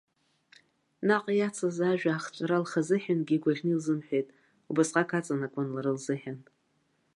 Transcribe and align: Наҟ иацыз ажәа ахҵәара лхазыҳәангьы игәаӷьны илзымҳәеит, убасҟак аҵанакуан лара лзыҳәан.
Наҟ 1.07 1.25
иацыз 1.35 1.77
ажәа 1.89 2.11
ахҵәара 2.13 2.63
лхазыҳәангьы 2.63 3.35
игәаӷьны 3.35 3.71
илзымҳәеит, 3.73 4.27
убасҟак 4.69 5.11
аҵанакуан 5.17 5.67
лара 5.73 5.95
лзыҳәан. 5.97 6.39